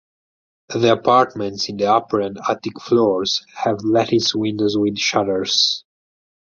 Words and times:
The 0.69 0.93
apartments 0.93 1.69
in 1.69 1.77
the 1.77 1.85
upper 1.91 2.21
and 2.21 2.39
attic 2.49 2.81
floors 2.81 3.45
have 3.53 3.83
lattice 3.83 4.33
windows 4.33 4.75
with 4.75 4.97
shutters. 4.97 5.83